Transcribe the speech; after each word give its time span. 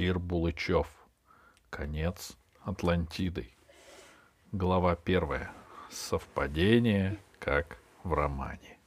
Кир 0.00 0.18
Булычев. 0.18 0.86
Конец 1.68 2.34
Атлантиды. 2.62 3.50
Глава 4.50 4.96
первая. 4.96 5.52
Совпадение, 5.90 7.18
как 7.38 7.76
в 8.02 8.14
романе. 8.14 8.78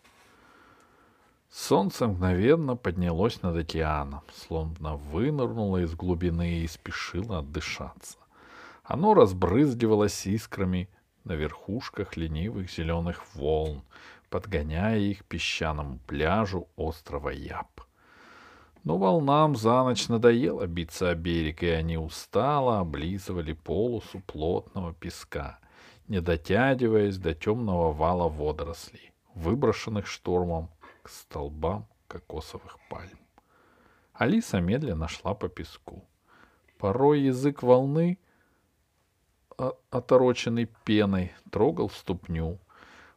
Солнце 1.51 2.07
мгновенно 2.07 2.75
поднялось 2.75 3.43
над 3.43 3.57
океаном, 3.57 4.23
словно 4.33 4.95
вынырнуло 4.95 5.83
из 5.83 5.93
глубины 5.93 6.61
и 6.61 6.67
спешило 6.67 7.37
отдышаться. 7.37 8.17
Оно 8.83 9.13
разбрызгивалось 9.13 10.25
искрами 10.25 10.89
на 11.25 11.33
верхушках 11.33 12.17
ленивых 12.17 12.71
зеленых 12.71 13.35
волн, 13.35 13.83
подгоняя 14.31 14.97
их 14.97 15.25
песчаному 15.25 15.99
пляжу 16.07 16.67
острова 16.75 17.29
Яб. 17.29 17.83
Но 18.83 18.97
волнам 18.97 19.55
за 19.55 19.83
ночь 19.83 20.09
надоело 20.09 20.67
биться 20.67 21.09
о 21.09 21.15
берег, 21.15 21.63
и 21.63 21.67
они 21.67 21.97
устало 21.97 22.79
облизывали 22.79 23.53
полосу 23.53 24.19
плотного 24.19 24.93
песка, 24.93 25.59
не 26.09 26.19
дотягиваясь 26.19 27.17
до 27.17 27.33
темного 27.33 27.93
вала 27.93 28.27
водорослей, 28.27 29.13
выброшенных 29.35 30.05
штормом 30.05 30.69
к 31.01 31.09
столбам 31.09 31.87
кокосовых 32.07 32.77
пальм. 32.89 33.19
Алиса 34.13 34.59
медленно 34.59 35.07
шла 35.07 35.33
по 35.33 35.47
песку. 35.47 36.03
Порой 36.77 37.21
язык 37.21 37.63
волны, 37.63 38.19
отороченный 39.89 40.69
пеной, 40.83 41.31
трогал 41.51 41.89
ступню. 41.89 42.59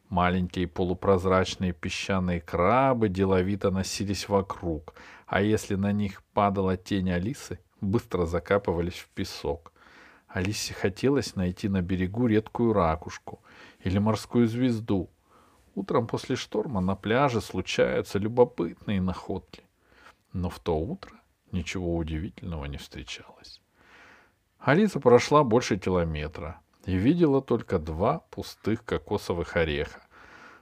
Маленькие 0.09 0.67
полупрозрачные 0.67 1.73
песчаные 1.73 2.39
крабы 2.39 3.09
деловито 3.09 3.71
носились 3.71 4.29
вокруг, 4.29 4.93
а 5.25 5.41
если 5.41 5.75
на 5.75 5.91
них 5.91 6.23
падала 6.33 6.77
тень 6.77 7.11
Алисы, 7.11 7.59
быстро 7.81 8.25
закапывались 8.25 8.95
в 8.95 9.09
песок. 9.09 9.73
Алисе 10.29 10.73
хотелось 10.73 11.35
найти 11.35 11.67
на 11.67 11.81
берегу 11.81 12.27
редкую 12.27 12.71
ракушку 12.71 13.41
или 13.81 13.97
морскую 13.97 14.47
звезду. 14.47 15.09
Утром 15.75 16.07
после 16.07 16.37
шторма 16.37 16.79
на 16.79 16.95
пляже 16.95 17.41
случаются 17.41 18.17
любопытные 18.17 19.01
находки. 19.01 19.63
Но 20.31 20.49
в 20.49 20.59
то 20.59 20.77
утро 20.77 21.11
ничего 21.51 21.97
удивительного 21.97 22.65
не 22.65 22.77
встречалось. 22.77 23.61
Алиса 24.57 24.99
прошла 25.01 25.43
больше 25.43 25.77
километра 25.77 26.61
и 26.87 26.95
видела 26.95 27.41
только 27.41 27.79
два 27.79 28.19
пустых 28.31 28.83
кокосовых 28.83 29.57
ореха, 29.57 30.01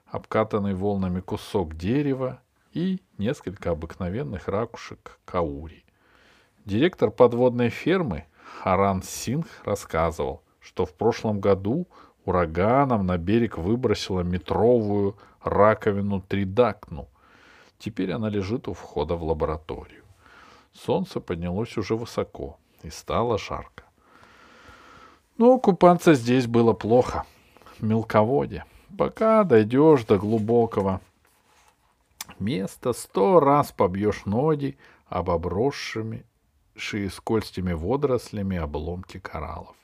обкатанный 0.08 0.74
волнами 0.74 1.22
кусок 1.22 1.76
дерева 1.76 2.42
и 2.74 3.00
несколько 3.20 3.72
обыкновенных 3.72 4.48
ракушек 4.48 5.20
каури. 5.24 5.86
Директор 6.66 7.12
подводной 7.12 7.70
фермы 7.70 8.26
Харан 8.60 9.04
Сингх 9.04 9.64
рассказывал, 9.66 10.42
что 10.60 10.88
в 10.88 10.96
прошлом 10.96 11.40
году 11.40 11.88
ураганом 12.26 13.06
на 13.06 13.20
берег 13.20 13.60
выбросило 13.60 14.22
метровую 14.22 15.16
раковину 15.44 16.22
тридакну. 16.22 17.08
Теперь 17.78 18.12
она 18.12 18.30
лежит 18.30 18.68
у 18.68 18.74
входа 18.74 19.16
в 19.16 19.24
лабораторию. 19.24 20.04
Солнце 20.74 21.20
поднялось 21.20 21.78
уже 21.78 21.96
высоко 21.96 22.58
и 22.82 22.90
стало 22.90 23.38
жарко. 23.38 23.75
Но 25.38 25.60
купаться 25.60 26.14
здесь 26.14 26.48
было 26.48 26.74
плохо. 26.74 27.26
Мелководье. 27.80 28.66
Пока 28.98 29.44
дойдешь 29.44 30.06
до 30.06 30.18
глубокого 30.18 31.02
места, 32.40 32.94
сто 32.94 33.40
раз 33.40 33.72
побьешь 33.72 34.26
ноги 34.26 34.78
об 35.08 35.30
обросшими 35.30 36.26
скользкими 37.12 37.74
водорослями 37.74 38.58
обломки 38.58 39.20
кораллов. 39.20 39.76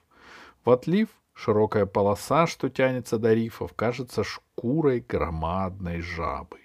В 0.64 0.70
отлив 0.70 1.10
широкая 1.34 1.86
полоса, 1.86 2.48
что 2.48 2.70
тянется 2.70 3.18
до 3.18 3.34
рифов, 3.34 3.74
кажется 3.74 4.24
шкурой 4.24 5.00
громадной 5.08 6.02
жабы. 6.02 6.60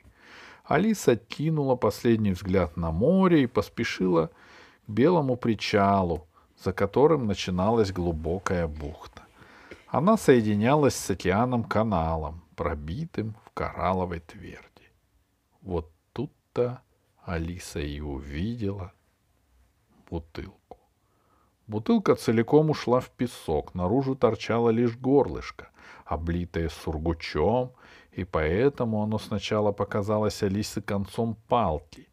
Алиса 0.64 1.16
кинула 1.16 1.76
последний 1.76 2.32
взгляд 2.32 2.76
на 2.76 2.90
море 2.90 3.44
и 3.44 3.46
поспешила 3.46 4.30
к 4.86 4.90
белому 4.90 5.36
причалу, 5.36 6.26
за 6.62 6.72
которым 6.72 7.26
начиналась 7.26 7.92
глубокая 7.92 8.66
бухта. 8.66 9.22
Она 9.88 10.16
соединялась 10.16 10.94
с 10.94 11.10
океаном 11.10 11.64
каналом, 11.64 12.42
пробитым 12.56 13.36
в 13.44 13.50
коралловой 13.52 14.20
тверди. 14.20 14.90
Вот 15.60 15.90
тут-то 16.12 16.80
Алиса 17.24 17.80
и 17.80 18.00
увидела 18.00 18.92
бутылку. 20.10 20.78
Бутылка 21.66 22.14
целиком 22.14 22.70
ушла 22.70 23.00
в 23.00 23.10
песок, 23.10 23.74
наружу 23.74 24.14
торчало 24.14 24.70
лишь 24.70 24.96
горлышко, 24.96 25.70
облитое 26.04 26.68
сургучом, 26.68 27.72
и 28.12 28.24
поэтому 28.24 29.02
оно 29.02 29.18
сначала 29.18 29.72
показалось 29.72 30.42
Алисе 30.42 30.80
концом 30.80 31.36
палки. 31.48 32.08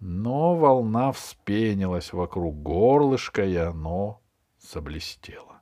Но 0.00 0.56
волна 0.56 1.12
вспенилась 1.12 2.12
вокруг 2.14 2.62
горлышка, 2.62 3.44
и 3.44 3.56
оно 3.56 4.20
заблестело. 4.58 5.60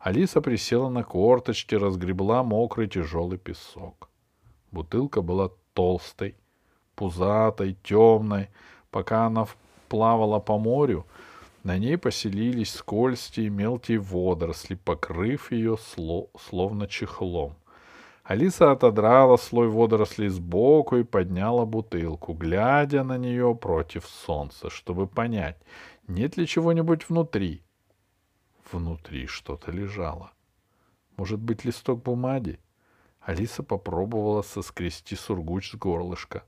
Алиса 0.00 0.40
присела 0.40 0.88
на 0.88 1.04
корточки, 1.04 1.76
разгребла 1.76 2.42
мокрый 2.42 2.88
тяжелый 2.88 3.38
песок. 3.38 4.10
Бутылка 4.72 5.22
была 5.22 5.50
толстой, 5.74 6.34
пузатой, 6.96 7.76
темной. 7.84 8.48
Пока 8.90 9.26
она 9.26 9.46
плавала 9.88 10.40
по 10.40 10.58
морю, 10.58 11.06
на 11.62 11.78
ней 11.78 11.96
поселились 11.98 12.72
скользкие 12.72 13.48
мелкие 13.48 13.98
водоросли, 13.98 14.74
покрыв 14.74 15.52
ее 15.52 15.76
сло, 15.78 16.30
словно 16.38 16.88
чехлом. 16.88 17.54
Алиса 18.28 18.72
отодрала 18.72 19.38
слой 19.38 19.68
водорослей 19.68 20.28
сбоку 20.28 20.98
и 20.98 21.02
подняла 21.02 21.64
бутылку, 21.64 22.34
глядя 22.34 23.02
на 23.02 23.16
нее 23.16 23.54
против 23.54 24.06
солнца, 24.06 24.68
чтобы 24.68 25.06
понять, 25.06 25.56
нет 26.08 26.36
ли 26.36 26.46
чего-нибудь 26.46 27.08
внутри. 27.08 27.62
Внутри 28.70 29.26
что-то 29.26 29.70
лежало. 29.70 30.32
Может 31.16 31.40
быть, 31.40 31.64
листок 31.64 32.02
бумаги? 32.02 32.60
Алиса 33.22 33.62
попробовала 33.62 34.42
соскрести 34.42 35.16
сургуч 35.16 35.70
с 35.70 35.76
горлышка. 35.76 36.42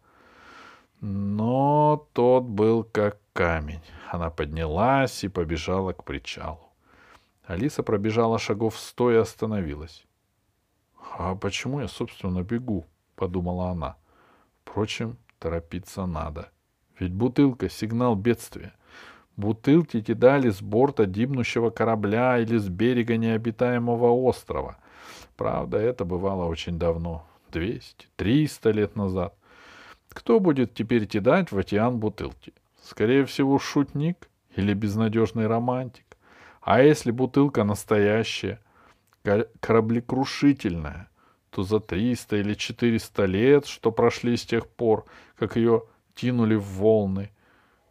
Но 1.01 2.07
тот 2.13 2.45
был 2.45 2.85
как 2.85 3.19
камень. 3.33 3.81
Она 4.11 4.29
поднялась 4.29 5.25
и 5.25 5.29
побежала 5.29 5.95
к 5.95 6.05
причалу. 6.05 6.75
Алиса 7.47 7.83
пробежала 7.83 8.39
шагов 8.39 8.79
сто 8.79 9.11
и 9.11 9.17
остановилась. 9.17 10.05
«А 11.19 11.35
почему 11.35 11.81
я, 11.81 11.89
собственно, 11.89 12.43
бегу?»— 12.43 12.87
подумала 13.15 13.71
она. 13.71 13.97
Впрочем, 14.65 15.17
торопиться 15.39 16.07
надо. 16.07 16.51
Ведь 16.99 17.13
бутылка— 17.13 17.69
сигнал 17.71 18.15
бедствия. 18.15 18.73
Бутылки 19.37 20.01
кидали 20.03 20.51
с 20.51 20.61
борта 20.61 21.07
гибнущего 21.07 21.71
корабля 21.71 22.39
или 22.39 22.59
с 22.59 22.69
берега 22.69 23.17
необитаемого 23.17 24.11
острова— 24.11 24.77
Правда, 25.41 25.79
это 25.79 26.05
бывало 26.05 26.45
очень 26.45 26.79
давно, 26.79 27.27
двести, 27.51 28.09
триста 28.17 28.73
лет 28.73 28.95
назад. 28.95 29.35
Кто 30.11 30.39
будет 30.39 30.75
теперь 30.75 31.07
кидать 31.07 31.51
в 31.51 31.59
океан 31.59 31.99
бутылки? 31.99 32.53
Скорее 32.83 33.25
всего, 33.25 33.59
шутник 33.59 34.29
или 34.55 34.75
безнадежный 34.75 35.47
романтик. 35.47 36.19
А 36.61 36.83
если 36.83 37.11
бутылка 37.11 37.65
настоящая, 37.65 38.61
кораблекрушительная, 39.23 41.11
то 41.51 41.63
за 41.63 41.81
триста 41.81 42.37
или 42.37 42.55
четыреста 42.55 43.25
лет, 43.27 43.67
что 43.67 43.93
прошли 43.93 44.37
с 44.37 44.45
тех 44.45 44.69
пор, 44.69 45.05
как 45.37 45.57
ее 45.57 45.85
тянули 46.15 46.55
в 46.55 46.65
волны, 46.65 47.31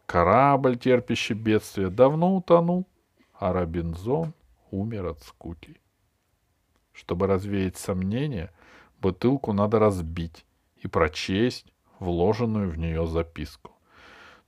корабль, 0.06 0.78
терпящий 0.78 1.34
бедствие, 1.34 1.90
давно 1.90 2.36
утонул, 2.36 2.86
а 3.34 3.52
Робинзон 3.52 4.34
умер 4.70 5.06
от 5.06 5.22
скуки. 5.22 5.80
Чтобы 6.92 7.26
развеять 7.26 7.76
сомнения, 7.76 8.52
бутылку 9.00 9.52
надо 9.52 9.78
разбить 9.78 10.44
и 10.76 10.88
прочесть 10.88 11.72
вложенную 11.98 12.70
в 12.70 12.78
нее 12.78 13.06
записку. 13.06 13.72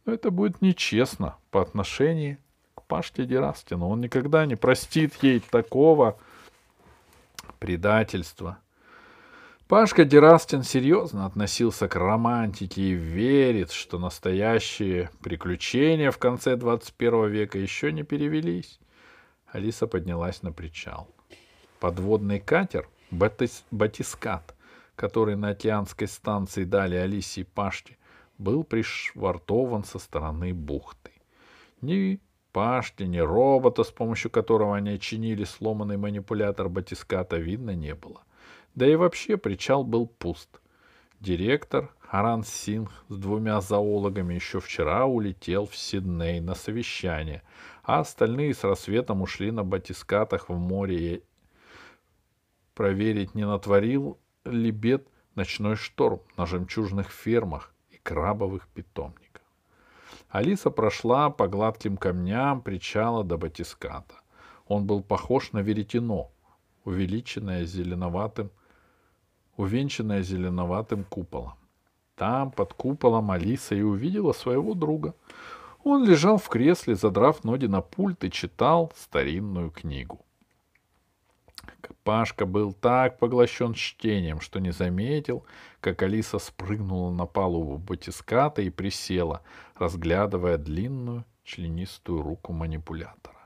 Но 0.04 0.12
это 0.12 0.30
будет 0.30 0.60
нечестно 0.62 1.36
по 1.50 1.62
отношению 1.62 2.38
к 2.74 2.82
Пашке 2.82 3.24
Дерастину. 3.24 3.88
Он 3.88 4.00
никогда 4.00 4.46
не 4.46 4.56
простит 4.56 5.14
ей 5.22 5.40
такого 5.40 6.18
предательства. 7.62 8.58
Пашка 9.68 10.04
Дерастин 10.04 10.64
серьезно 10.64 11.26
относился 11.26 11.86
к 11.86 11.94
романтике 11.94 12.82
и 12.82 12.92
верит, 12.92 13.70
что 13.70 14.00
настоящие 14.00 15.10
приключения 15.22 16.10
в 16.10 16.18
конце 16.18 16.56
21 16.56 17.28
века 17.28 17.58
еще 17.58 17.92
не 17.92 18.02
перевелись. 18.02 18.80
Алиса 19.46 19.86
поднялась 19.86 20.42
на 20.42 20.50
причал.— 20.50 21.06
Подводный 21.78 22.40
катер 22.40 22.88
Батис, 23.12 23.64
«Батискат», 23.70 24.56
который 24.96 25.36
на 25.36 25.50
океанской 25.50 26.08
станции 26.08 26.64
дали 26.64 26.96
Алисе 26.96 27.42
и 27.42 27.44
Пашке, 27.44 27.96
был 28.38 28.64
пришвартован 28.64 29.84
со 29.84 30.00
стороны 30.00 30.52
бухты. 30.52 31.12
Ни 31.80 32.18
Пашки, 32.52 33.04
ни 33.04 33.18
робота, 33.18 33.82
с 33.82 33.90
помощью 33.90 34.30
которого 34.30 34.76
они 34.76 35.00
чинили 35.00 35.44
сломанный 35.44 35.96
манипулятор 35.96 36.68
батиската, 36.68 37.38
видно 37.38 37.74
не 37.74 37.94
было. 37.94 38.22
Да 38.74 38.86
и 38.86 38.94
вообще 38.94 39.36
причал 39.36 39.84
был 39.84 40.06
пуст. 40.06 40.60
Директор 41.18 41.94
Харан 42.00 42.44
Сингх 42.44 42.92
с 43.08 43.16
двумя 43.16 43.60
зоологами 43.60 44.34
еще 44.34 44.60
вчера 44.60 45.06
улетел 45.06 45.66
в 45.66 45.76
Сидней 45.76 46.40
на 46.40 46.54
совещание, 46.54 47.42
а 47.84 48.00
остальные 48.00 48.54
с 48.54 48.64
рассветом 48.64 49.22
ушли 49.22 49.50
на 49.50 49.64
батискатах 49.64 50.48
в 50.48 50.56
море 50.56 51.22
проверить, 52.74 53.34
не 53.34 53.46
натворил 53.46 54.18
ли 54.44 54.70
бед 54.70 55.06
ночной 55.36 55.76
шторм 55.76 56.20
на 56.36 56.44
жемчужных 56.44 57.10
фермах 57.10 57.72
и 57.90 57.96
крабовых 57.96 58.68
питомниках. 58.68 59.21
Алиса 60.32 60.70
прошла 60.70 61.28
по 61.28 61.46
гладким 61.46 61.98
камням 61.98 62.62
причала 62.62 63.22
до 63.22 63.36
батиската. 63.36 64.14
Он 64.66 64.86
был 64.86 65.02
похож 65.02 65.52
на 65.52 65.58
веретено, 65.58 66.30
увеличенное 66.84 67.66
зеленоватым, 67.66 68.50
увенчанное 69.58 70.22
зеленоватым 70.22 71.04
куполом. 71.04 71.58
Там, 72.16 72.50
под 72.50 72.72
куполом, 72.72 73.30
Алиса 73.30 73.74
и 73.74 73.82
увидела 73.82 74.32
своего 74.32 74.72
друга. 74.72 75.14
Он 75.84 76.02
лежал 76.02 76.38
в 76.38 76.48
кресле, 76.48 76.94
задрав 76.94 77.44
ноги 77.44 77.66
на 77.66 77.82
пульт 77.82 78.24
и 78.24 78.30
читал 78.30 78.90
старинную 78.96 79.70
книгу. 79.70 80.24
Пашка 82.04 82.46
был 82.46 82.72
так 82.72 83.18
поглощен 83.18 83.74
чтением, 83.74 84.40
что 84.40 84.58
не 84.58 84.72
заметил, 84.72 85.44
как 85.80 86.02
Алиса 86.02 86.38
спрыгнула 86.38 87.12
на 87.12 87.26
палубу 87.26 87.78
батиската 87.78 88.60
и 88.62 88.70
присела, 88.70 89.42
разглядывая 89.76 90.58
длинную 90.58 91.24
членистую 91.44 92.22
руку 92.22 92.52
манипулятора. 92.52 93.36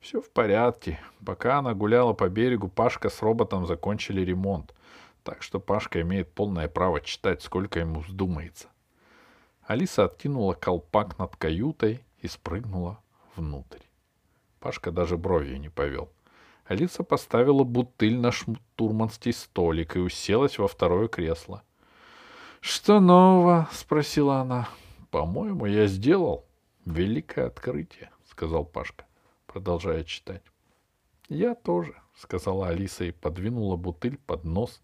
Все 0.00 0.20
в 0.20 0.30
порядке. 0.30 1.00
Пока 1.24 1.58
она 1.58 1.74
гуляла 1.74 2.12
по 2.12 2.28
берегу, 2.28 2.68
Пашка 2.68 3.08
с 3.08 3.20
роботом 3.20 3.66
закончили 3.66 4.20
ремонт, 4.20 4.74
так 5.24 5.42
что 5.42 5.58
Пашка 5.58 6.00
имеет 6.02 6.32
полное 6.32 6.68
право 6.68 7.00
читать, 7.00 7.42
сколько 7.42 7.80
ему 7.80 8.00
вздумается. 8.00 8.68
Алиса 9.66 10.04
откинула 10.04 10.54
колпак 10.54 11.18
над 11.18 11.34
каютой 11.36 12.04
и 12.20 12.28
спрыгнула 12.28 13.00
внутрь. 13.34 13.82
Пашка 14.60 14.92
даже 14.92 15.16
бровью 15.16 15.58
не 15.58 15.68
повел— 15.68 16.08
Алиса 16.64 17.02
поставила 17.02 17.64
бутыль 17.64 18.18
на 18.18 18.30
штурманский 18.30 19.32
столик 19.32 19.96
и 19.96 20.00
уселась 20.00 20.58
во 20.58 20.68
второе 20.68 21.08
кресло. 21.08 21.62
«Что 22.60 23.00
нового?»— 23.00 23.68
спросила 23.72 24.36
она. 24.36 24.68
«По-моему, 25.10 25.66
я 25.66 25.86
сделал 25.88 26.46
великое 26.86 27.46
открытие»,— 27.46 28.10
сказал 28.30 28.64
Пашка, 28.64 29.04
продолжая 29.46 30.04
читать. 30.04 30.42
«Я 31.28 31.56
тоже»,— 31.56 31.94
сказала 32.14 32.68
Алиса 32.68 33.04
и 33.04 33.10
подвинула 33.10 33.76
бутыль 33.76 34.18
под 34.18 34.44
нос. 34.44 34.80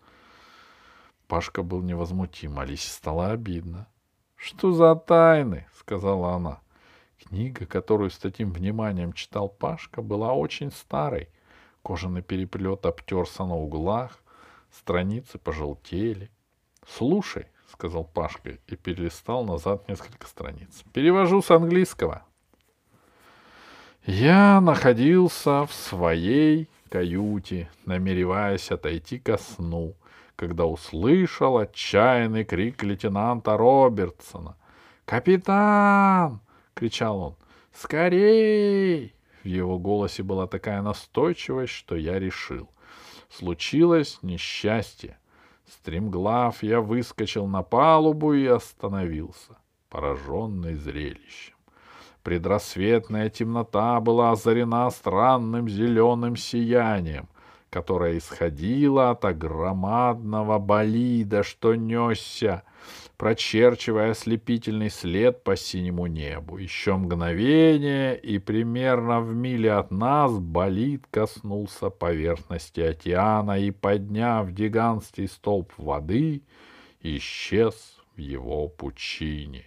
Пашка 1.29 1.63
был 1.63 1.83
невозмутим, 1.83 2.59
Алисе 2.59 2.91
стало 2.91 3.31
обидно. 3.31 3.87
«Что 4.35 4.73
за 4.73 4.97
тайны?»— 4.97 5.69
сказала 5.79 6.33
она. 6.35 6.61
Книга, 7.23 7.67
которую 7.67 8.11
с 8.11 8.19
таким 8.19 8.51
вниманием 8.51 9.13
читал 9.13 9.49
Пашка, 9.49 10.03
была 10.03 10.33
очень 10.33 10.73
старой— 10.73 11.29
Кожаный 11.89 12.21
переплет 12.21 12.85
обтерся 12.85 13.47
на 13.47 13.57
углах, 13.57 14.23
страницы 14.71 15.39
пожелтели. 15.39 16.31
«Слушай»,— 16.87 17.47
сказал 17.73 18.05
Пашка 18.05 18.59
и 18.67 18.77
перелистал 18.77 19.43
назад 19.47 19.89
несколько 19.89 20.27
страниц. 20.27 20.85
«Перевожу 20.93 21.41
с 21.41 21.51
английского». 21.51 22.27
Я 24.05 24.61
находился 24.61 25.65
в 25.65 25.73
своей 25.73 26.69
каюте, 26.91 27.71
намереваясь 27.87 28.71
отойти 28.71 29.19
ко 29.19 29.39
сну, 29.39 29.95
когда 30.37 30.67
услышал 30.67 31.57
отчаянный 31.57 32.45
крик 32.45 32.83
лейтенанта 32.83 33.57
Робертсона. 33.57 34.59
«Капитан!»— 35.07 36.41
кричал 36.75 37.19
он. 37.19 37.37
«Скорей!» 37.73 39.18
Его 39.49 39.79
голосе 39.79 40.23
была 40.23 40.47
такая 40.47 40.83
настойчивость, 40.83 41.73
что 41.73 41.97
я 41.97 42.19
решил. 42.19 42.69
Случилось 43.31 44.19
несчастье. 44.23 45.19
Стремглав 45.67 46.63
я 46.63 46.81
выскочил 46.81 47.47
на 47.47 47.63
палубу 47.63 48.35
и 48.35 48.47
остановился, 48.47 49.57
пораженный 49.89 50.75
зрелищем. 50.75 51.55
Предрассветная 52.23 53.31
темнота 53.31 54.01
была 54.01 54.33
озарена 54.33 54.91
странным 54.91 55.69
зеленым 55.69 56.37
сиянием, 56.37 57.29
которое 57.71 58.19
исходило 58.19 59.11
от 59.11 59.39
громадного 59.39 60.59
болида, 60.59 61.43
что 61.43 61.75
несся 61.75 62.65
прочерчивая 63.19 64.13
ослепительный 64.13 64.91
след 64.91 65.43
по 65.43 65.57
синему 65.57 66.07
небу. 66.07 66.57
Еще 66.57 66.97
мгновение, 66.97 68.17
и 68.17 68.39
примерно 68.39 69.21
в 69.21 69.35
миле 69.35 69.73
от 69.73 69.91
нас 69.91 70.39
болид 70.39 71.05
коснулся 71.11 71.91
поверхности 71.91 72.81
океана 72.81 73.59
и, 73.59 73.73
подняв 73.73 74.51
гигантский 74.53 75.27
столб 75.27 75.73
воды, 75.77 76.43
исчез 77.03 77.99
в 78.15 78.21
его 78.21 78.69
пучине. 78.69 79.65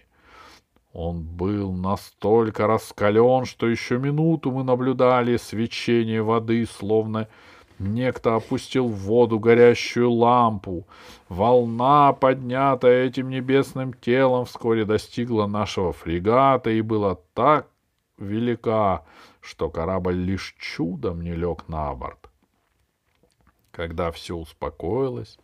Он 0.94 1.22
был 1.22 1.72
настолько 1.72 2.66
раскален, 2.66 3.44
что 3.44 3.68
еще 3.68 3.98
минуту 3.98 4.50
мы 4.50 4.64
наблюдали 4.64 5.36
свечение 5.36 6.22
воды, 6.22 6.66
словно 6.66 7.28
Некто 7.82 8.36
опустил 8.36 8.86
в 8.86 8.94
воду 8.94 9.40
горящую 9.40 10.12
лампу. 10.12 10.86
Волна, 11.28 12.12
поднятая 12.12 13.06
этим 13.06 13.28
небесным 13.28 13.92
телом, 13.92 14.44
вскоре 14.44 14.84
достигла 14.84 15.46
нашего 15.48 15.92
фрегата 15.92 16.70
и 16.70 16.80
была 16.80 17.16
так 17.34 17.66
велика, 18.18 19.04
что 19.40 19.68
корабль 19.68 20.14
лишь 20.14 20.54
чудом 20.60 21.22
не 21.22 21.32
лег 21.32 21.66
на 21.66 21.92
борт. 21.94 22.30
Когда 23.72 24.12
все 24.12 24.36
успокоилось, 24.36 25.40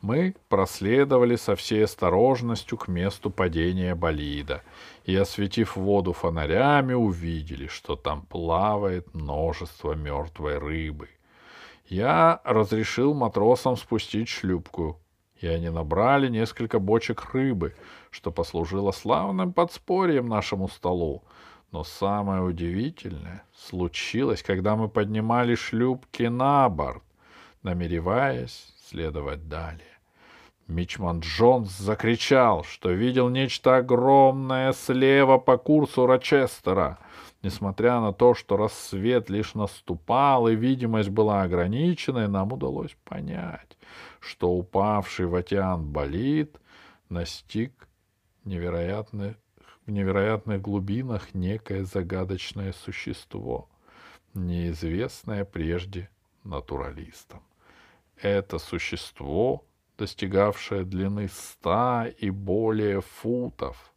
мы 0.00 0.34
проследовали 0.48 1.36
со 1.36 1.54
всей 1.54 1.84
осторожностью 1.84 2.76
к 2.76 2.88
месту 2.88 3.30
падения 3.30 3.94
болида 3.94 4.64
и, 5.04 5.14
осветив 5.14 5.76
воду 5.76 6.12
фонарями, 6.12 6.94
увидели, 6.94 7.68
что 7.68 7.94
там 7.94 8.22
плавает 8.22 9.14
множество 9.14 9.92
мертвой 9.92 10.58
рыбы. 10.58 11.08
Я 11.88 12.42
разрешил 12.44 13.14
матросам 13.14 13.76
спустить 13.78 14.28
шлюпку, 14.28 15.00
и 15.40 15.46
они 15.46 15.70
набрали 15.70 16.28
несколько 16.28 16.78
бочек 16.78 17.32
рыбы, 17.32 17.74
что 18.10 18.30
послужило 18.30 18.92
славным 18.92 19.54
подспорьем 19.54 20.26
нашему 20.26 20.68
столу. 20.68 21.24
Но 21.72 21.84
самое 21.84 22.42
удивительное 22.42 23.42
случилось, 23.56 24.42
когда 24.42 24.76
мы 24.76 24.90
поднимали 24.90 25.54
шлюпки 25.54 26.24
на 26.24 26.68
борт, 26.68 27.02
намереваясь 27.62 28.74
следовать 28.86 29.48
далее. 29.48 29.84
Мичман 30.66 31.20
Джонс 31.20 31.70
закричал, 31.70 32.64
что 32.64 32.90
видел 32.90 33.30
нечто 33.30 33.78
огромное 33.78 34.74
слева 34.74 35.38
по 35.38 35.56
курсу 35.56 36.04
Рочестера— 36.04 36.98
Несмотря 37.42 38.00
на 38.00 38.12
то, 38.12 38.34
что 38.34 38.56
рассвет 38.56 39.30
лишь 39.30 39.54
наступал 39.54 40.48
и 40.48 40.56
видимость 40.56 41.10
была 41.10 41.42
ограниченной, 41.42 42.26
нам 42.26 42.52
удалось 42.52 42.96
понять, 43.04 43.78
что 44.18 44.50
упавший 44.50 45.26
в 45.26 45.36
океан 45.36 45.86
болид 45.86 46.58
настиг 47.08 47.86
невероятных, 48.44 49.36
в 49.86 49.90
невероятных 49.90 50.60
глубинах 50.60 51.32
некое 51.32 51.84
загадочное 51.84 52.72
существо, 52.72 53.68
неизвестное 54.34 55.44
прежде 55.44 56.10
натуралистам. 56.42 57.44
Это 58.20 58.58
существо, 58.58 59.64
достигавшее 59.96 60.82
длины 60.82 61.28
ста 61.28 62.08
и 62.08 62.30
более 62.30 63.00
футов. 63.00 63.94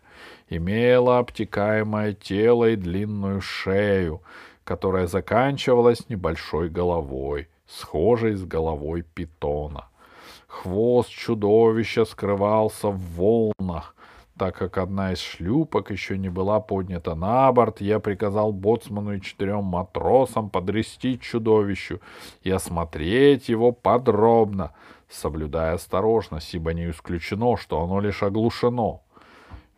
имело 0.48 1.18
обтекаемое 1.18 2.12
тело 2.12 2.70
и 2.70 2.76
длинную 2.76 3.40
шею, 3.40 4.22
которая 4.62 5.08
заканчивалась 5.08 6.08
небольшой 6.08 6.68
головой, 6.68 7.48
схожей 7.66 8.34
с 8.34 8.44
головой 8.44 9.02
питона. 9.02 9.88
Хвост 10.46 11.10
чудовища 11.10 12.04
скрывался 12.04 12.90
в 12.90 13.00
волнах. 13.16 13.95
Так 14.38 14.56
как 14.56 14.76
одна 14.76 15.12
из 15.12 15.20
шлюпок 15.20 15.90
еще 15.90 16.18
не 16.18 16.28
была 16.28 16.60
поднята 16.60 17.14
на 17.14 17.50
борт, 17.52 17.80
я 17.80 18.00
приказал 18.00 18.52
боцману 18.52 19.14
и 19.14 19.20
четырем 19.22 19.64
матросам 19.64 20.50
подрести 20.50 21.18
чудовищу 21.18 22.00
и 22.42 22.50
осмотреть 22.50 23.48
его 23.48 23.72
подробно, 23.72 24.72
соблюдая 25.08 25.74
осторожность, 25.74 26.54
ибо 26.54 26.74
не 26.74 26.90
исключено, 26.90 27.56
что 27.56 27.82
оно 27.82 27.98
лишь 28.00 28.22
оглушено. 28.22 29.02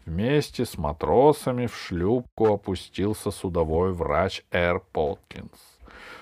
Вместе 0.05 0.65
с 0.65 0.77
матросами 0.77 1.67
в 1.67 1.77
шлюпку 1.77 2.55
опустился 2.55 3.31
судовой 3.31 3.93
врач 3.93 4.43
Эр 4.50 4.81
Поткинс. 4.93 5.79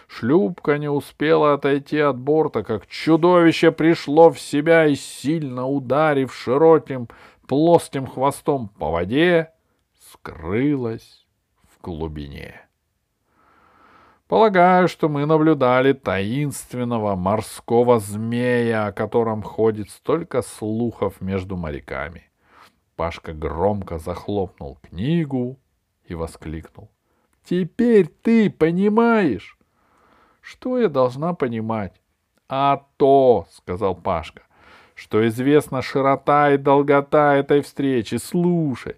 Шлюпка 0.08 0.78
не 0.78 0.88
успела 0.88 1.54
отойти 1.54 1.98
от 1.98 2.16
борта, 2.16 2.62
как 2.62 2.86
чудовище 2.86 3.72
пришло 3.72 4.30
в 4.30 4.38
себя 4.38 4.86
и, 4.86 4.94
сильно 4.94 5.66
ударив 5.66 6.34
широким 6.34 7.08
плоским 7.46 8.06
хвостом 8.06 8.68
по 8.68 8.90
воде, 8.90 9.52
скрылось 10.12 11.26
в 11.62 11.80
глубине. 11.82 12.66
Полагаю, 14.28 14.88
что 14.88 15.08
мы 15.08 15.24
наблюдали 15.24 15.92
таинственного 15.92 17.14
морского 17.14 18.00
змея, 18.00 18.86
о 18.86 18.92
котором 18.92 19.42
ходит 19.42 19.90
столько 19.90 20.42
слухов 20.42 21.20
между 21.20 21.56
моряками. 21.56 22.24
Пашка 22.96 23.32
громко 23.32 23.98
захлопнул 23.98 24.78
книгу 24.82 25.60
и 26.04 26.14
воскликнул. 26.14 26.90
«Теперь 27.44 28.08
ты 28.08 28.50
понимаешь?» 28.50 29.56
«Что 30.40 30.78
я 30.78 30.88
должна 30.88 31.34
понимать?» 31.34 32.00
«А 32.48 32.84
то»,— 32.96 33.46
сказал 33.50 33.94
Пашка,— 33.94 34.42
«что 34.96 35.24
известна 35.28 35.80
широта 35.80 36.50
и 36.50 36.56
долгота 36.56 37.36
этой 37.36 37.60
встречи. 37.60 38.16
Слушай, 38.16 38.96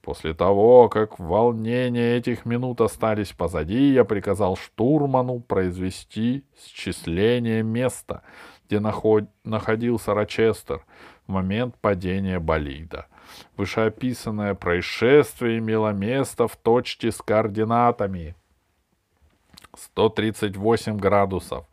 после 0.00 0.32
того, 0.32 0.88
как 0.88 1.18
волнения 1.18 2.16
этих 2.16 2.44
минут 2.44 2.80
остались 2.80 3.32
позади, 3.32 3.92
я 3.92 4.04
приказал 4.04 4.56
штурману 4.56 5.40
произвести 5.40 6.44
счисление 6.56 7.64
места, 7.64 8.22
где 8.68 8.78
наход... 8.78 9.24
находился 9.42 10.14
Рочестер 10.14 10.84
в 11.26 11.32
момент 11.32 11.74
падения 11.80 12.38
болида— 12.38 13.06
Вышеописанное 13.56 14.54
происшествие 14.54 15.58
имело 15.58 15.92
место 15.92 16.48
в 16.48 16.56
точке 16.56 17.10
с 17.10 17.18
координатами. 17.18 18.34
138 19.76 20.96
градусов, 20.96 21.66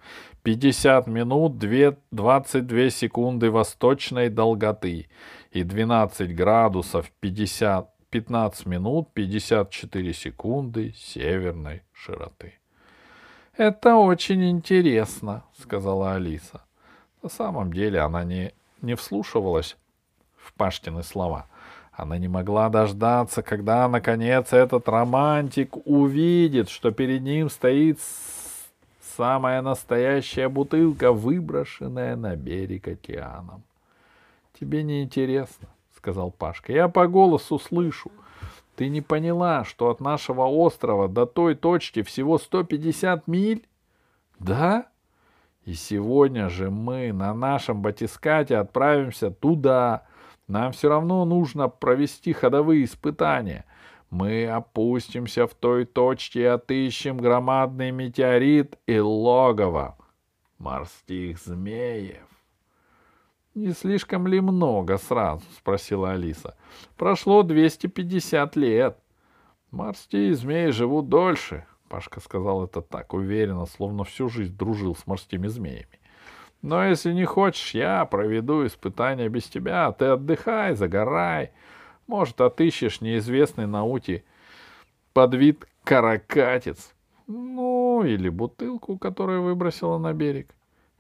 50 0.46 1.08
минут 1.08 1.58
2, 1.58 1.96
22 2.12 2.90
секунды 2.92 3.50
восточной 3.50 4.30
долготы 4.30 5.08
и 5.50 5.64
12 5.64 6.36
градусов 6.36 7.12
50, 7.20 7.90
15 8.12 8.66
минут 8.68 9.12
54 9.16 10.14
секунды 10.14 10.94
северной 10.96 11.82
широты. 11.94 12.54
«Это 13.58 13.96
очень 13.96 14.48
интересно»,— 14.52 15.44
сказала 15.60 16.14
Алиса. 16.14 16.62
На 17.24 17.30
самом 17.30 17.74
деле 17.74 18.02
она 18.02 18.24
не, 18.24 18.54
не 18.84 18.94
вслушивалась 18.96 19.78
в 20.38 20.54
Паштины 20.54 21.02
слова. 21.02 21.48
Она 21.92 22.20
не 22.20 22.28
могла 22.28 22.70
дождаться, 22.70 23.42
когда, 23.42 23.88
наконец, 23.88 24.54
этот 24.54 24.88
романтик 24.90 25.76
увидит, 25.88 26.70
что 26.70 26.92
перед 26.92 27.24
ним 27.24 27.50
стоит 27.50 28.00
самая 29.18 29.62
настоящая 29.62 30.50
бутылка, 30.50 31.12
выброшенная 31.12 32.16
на 32.16 32.36
берег 32.36 32.88
океаном.— 32.88 33.64
Тебе 34.60 34.84
не 34.84 35.04
интересно,— 35.04 35.68
сказал 35.96 36.32
Пашка.— 36.32 36.72
Я 36.74 36.88
по 36.88 37.08
голосу 37.08 37.60
слышу. 37.60 38.12
Ты 38.76 38.90
не 38.90 39.02
поняла, 39.02 39.64
что 39.64 39.90
от 39.90 40.02
нашего 40.02 40.44
острова 40.44 41.08
до 41.08 41.26
той 41.26 41.56
точки 41.56 42.02
всего 42.02 42.38
150 42.38 43.28
миль?— 43.28 43.68
Да? 44.40 44.88
И 45.66 45.74
сегодня 45.74 46.50
же 46.50 46.70
мы 46.70 47.12
на 47.12 47.34
нашем 47.34 47.82
батискате 47.82 48.58
отправимся 48.58 49.32
туда, 49.32 50.06
нам 50.48 50.72
все 50.74 50.90
равно 50.90 51.26
нужно 51.26 51.70
провести 51.70 52.34
ходовые 52.34 52.86
испытания. 52.86 53.66
Мы 54.16 54.48
опустимся 54.48 55.46
в 55.46 55.54
той 55.56 55.84
точке 55.84 56.40
и 56.40 56.46
отыщем 56.46 57.18
громадный 57.18 57.92
метеорит 57.92 58.80
и 58.88 58.98
логово 58.98 59.98
морских 60.58 61.38
змеев.— 61.38 62.26
Не 63.56 63.74
слишком 63.74 64.26
ли 64.26 64.40
много 64.40 64.98
сразу?— 64.98 65.44
спросила 65.58 66.12
Алиса.— 66.14 66.56
Прошло 66.98 67.44
250 67.44 68.56
лет. 68.56 68.98
Морские 69.70 70.34
змеи 70.34 70.70
живут 70.70 71.10
дольше. 71.10 71.66
Пашка 71.90 72.22
сказал 72.22 72.64
это 72.64 72.82
так 72.82 73.14
уверенно, 73.14 73.66
словно 73.66 74.06
всю 74.06 74.30
жизнь 74.30 74.56
дружил 74.56 74.96
с 74.96 75.06
морскими 75.08 75.48
змеями. 75.48 76.00
Но 76.62 76.86
если 76.86 77.12
не 77.12 77.26
хочешь, 77.26 77.72
я 77.72 78.06
проведу 78.06 78.66
испытания 78.66 79.28
без 79.28 79.44
тебя. 79.44 79.92
Ты 79.92 80.06
отдыхай, 80.06 80.74
загорай. 80.74 81.52
Может, 82.08 82.42
отыщешь 82.42 83.02
неизвестный 83.02 83.68
науте 83.68 84.24
под 85.14 85.34
вид 85.34 85.66
каракатец. 85.84 86.94
Ну, 87.28 88.04
или 88.04 88.30
бутылку, 88.30 88.98
которую 88.98 89.42
выбросила 89.44 89.98
на 89.98 90.14
берег. 90.14 90.54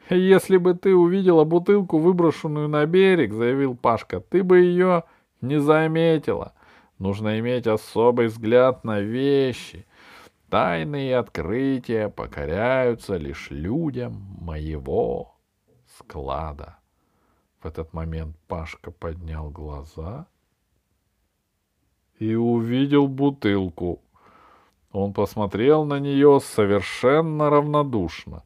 Если 0.10 0.58
бы 0.58 0.74
ты 0.74 0.96
увидела 0.96 1.44
бутылку, 1.44 1.98
выброшенную 1.98 2.68
на 2.68 2.86
берег, 2.86 3.34
заявил 3.34 3.76
Пашка, 3.76 4.20
ты 4.20 4.44
бы 4.44 4.60
ее 4.60 5.04
не 5.42 5.60
заметила. 5.60 6.54
Нужно 7.00 7.40
иметь 7.40 7.68
особый 7.68 8.28
взгляд 8.28 8.84
на 8.84 9.00
вещи. 9.00 9.86
Тайные 10.50 11.18
открытия 11.18 12.10
покоряются 12.10 13.18
лишь 13.18 13.50
людям 13.50 14.38
моего 14.40 15.36
склада. 15.98 16.78
В 17.62 17.66
этот 17.66 17.94
момент 17.94 18.38
Пашка 18.48 18.92
поднял 18.92 19.50
глаза 19.50 20.28
и 22.20 22.36
увидел 22.36 23.08
бутылку. 23.08 24.02
Он 24.92 25.14
посмотрел 25.14 25.84
на 25.84 26.00
нее 26.00 26.40
совершенно 26.42 27.50
равнодушно. 27.50 28.44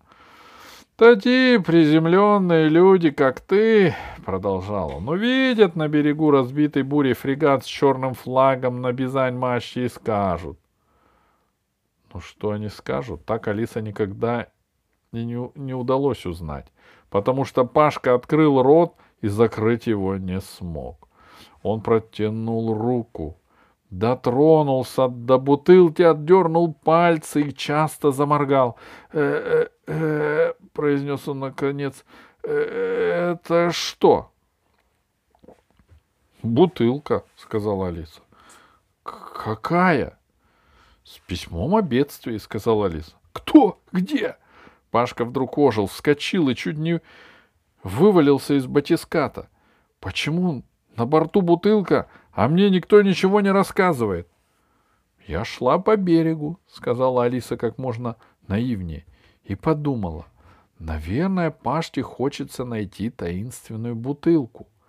«Такие 0.96 1.62
приземленные 1.62 2.68
люди, 2.68 3.10
как 3.10 3.40
ты,— 3.40 3.96
продолжал 4.26 4.98
он,— 4.98 5.08
увидят 5.10 5.78
на 5.78 5.88
берегу 5.88 6.30
разбитой 6.32 6.84
бури 6.84 7.14
фрегат 7.14 7.64
с 7.64 7.68
черным 7.68 8.16
флагом 8.16 8.82
на 8.82 8.92
бизань-мачте 8.92 9.86
и 9.86 9.90
скажут. 9.90 10.60
Ну 12.14 12.20
что 12.20 12.52
они 12.52 12.68
скажут, 12.68 13.24
так 13.26 13.48
Алиса 13.48 13.82
никогда 13.82 14.48
не, 15.14 15.50
не 15.56 15.74
удалось 15.74 16.26
узнать. 16.26 16.68
потому 17.10 17.46
что 17.46 17.66
Пашка 17.66 18.14
открыл 18.14 18.62
рот 18.62 18.96
и 19.22 19.28
закрыть 19.28 19.88
его 19.88 20.18
не 20.18 20.42
смог. 20.42 21.08
Он 21.64 21.82
протянул 21.82 22.74
руку, 22.74 23.38
дотронулся 23.90 25.08
до 25.08 25.38
бутылки, 25.38 26.02
отдернул 26.02 26.74
пальцы 26.74 27.42
и 27.42 27.54
часто 27.54 28.12
заморгал. 28.12 28.78
«Э 29.12 29.68
-э 29.88 29.94
-э— 29.94 30.56
произнес 30.74 31.28
он 31.28 31.40
наконец. 31.40 32.06
«Э,— 32.44 33.36
Это 33.44 33.72
что?— 33.72 34.32
Бутылка,— 36.44 37.24
сказала 37.36 37.90
Алиса.— 37.90 38.22
Какая?— 39.04 40.18
С 41.04 41.20
письмом 41.20 41.76
о 41.76 41.82
бедствии,— 41.82 42.38
сказала 42.40 42.86
Алиса.— 42.86 43.12
Кто? 43.34 43.80
Где? 43.92 44.38
Пашка 44.90 45.26
вдруг 45.26 45.58
ожил, 45.58 45.88
вскочил 45.88 46.50
и 46.50 46.56
чуть 46.56 46.78
не 46.78 47.02
вывалился 47.84 48.54
из 48.54 48.68
батиската.— 48.68 49.50
Почему 50.00 50.64
на 50.96 51.06
борту 51.06 51.42
бутылка, 51.42 52.08
а 52.44 52.48
мне 52.48 52.70
никто 52.70 53.02
ничего 53.02 53.42
не 53.42 53.52
рассказывает?— 53.52 54.28
Я 55.28 55.46
шла 55.46 55.78
по 55.78 55.96
берегу,— 55.98 56.60
сказала 56.68 57.26
Алиса 57.26 57.58
как 57.58 57.78
можно 57.78 58.16
наивнее, 58.48 59.06
и 59.44 59.56
подумала. 59.56 60.26
Наверное, 60.80 61.52
Пашке 61.52 62.02
хочется 62.02 62.66
найти 62.66 63.10
таинственную 63.10 63.96
бутылку.— 63.96 64.68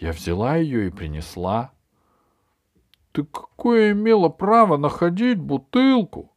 я 0.00 0.12
взяла 0.12 0.56
ее 0.56 0.86
и 0.86 0.90
принесла. 0.90 1.72
Ты 3.12 3.24
какое 3.24 3.92
имела 3.92 4.30
право 4.30 4.78
находить 4.78 5.38
бутылку? 5.38 6.32